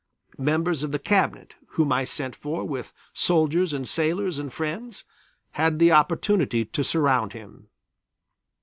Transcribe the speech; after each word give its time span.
Members 0.39 0.81
of 0.81 0.91
the 0.91 0.97
Cabinet, 0.97 1.53
whom 1.77 1.91
I 1.91 2.05
sent 2.05 2.35
for 2.35 2.63
with 2.65 2.91
soldiers 3.13 3.71
and 3.71 3.87
sailors 3.87 4.39
and 4.39 4.51
friends, 4.51 5.05
had 5.51 5.77
the 5.77 5.91
opportunity 5.91 6.65
to 6.65 6.83
surround 6.83 7.33
him. 7.33 7.67